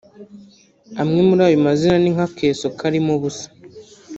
Amwe 1.01 1.19
muri 1.27 1.41
ayo 1.47 1.57
mazina 1.65 1.95
ni 2.01 2.09
nka 2.15 2.25
akeso 2.29 2.65
karimo 2.79 3.11
ubusa 3.17 3.47